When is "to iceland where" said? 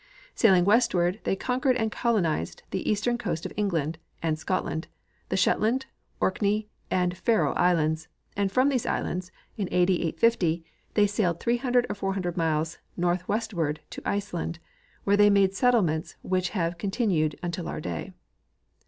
13.91-15.17